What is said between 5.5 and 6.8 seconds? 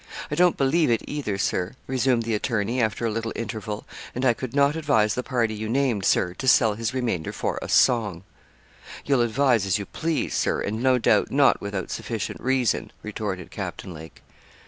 you named, Sir, to sell